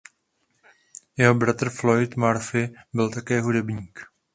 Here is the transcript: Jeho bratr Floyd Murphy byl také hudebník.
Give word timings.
Jeho 1.17 1.35
bratr 1.35 1.69
Floyd 1.69 2.15
Murphy 2.17 2.73
byl 2.93 3.09
také 3.09 3.41
hudebník. 3.41 3.99